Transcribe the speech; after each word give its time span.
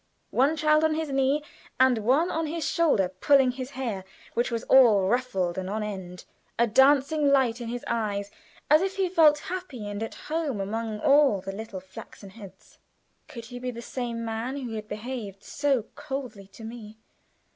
One 0.31 0.57
child 0.57 0.83
on 0.83 0.95
his 0.95 1.09
knee 1.11 1.43
and 1.79 1.99
one 1.99 2.31
on 2.31 2.47
his 2.47 2.67
shoulder 2.67 3.07
pulling 3.07 3.51
his 3.51 3.69
hair, 3.77 4.03
which 4.33 4.49
was 4.49 4.63
all 4.63 5.03
ruffled 5.07 5.59
and 5.59 5.69
on 5.69 5.83
end, 5.83 6.25
a 6.57 6.65
laugh 6.65 6.65
upon 6.65 6.65
his 6.65 6.65
face, 6.65 6.65
a 6.65 6.67
dancing 7.21 7.27
light 7.31 7.61
in 7.61 7.67
his 7.67 7.83
eyes 7.85 8.31
as 8.67 8.81
if 8.81 8.95
he 8.95 9.07
felt 9.09 9.37
happy 9.37 9.87
and 9.87 10.01
at 10.01 10.15
home 10.15 10.59
among 10.59 11.01
all 11.01 11.39
the 11.39 11.51
little 11.51 11.79
flaxen 11.79 12.31
heads. 12.31 12.79
Could 13.27 13.45
he 13.45 13.59
be 13.59 13.69
the 13.69 13.83
same 13.83 14.25
man 14.25 14.57
who 14.57 14.73
had 14.73 14.87
behaved 14.87 15.43
so 15.43 15.83
coldly 15.93 16.47
to 16.47 16.63
me? 16.63 16.97